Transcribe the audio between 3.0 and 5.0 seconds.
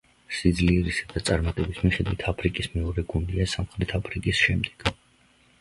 გუნდია სამხრეთ აფრიკის შემდეგ.